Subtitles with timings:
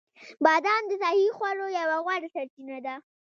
[0.45, 2.93] بادام د صحي خوړو یوه غوره سرچینه ده.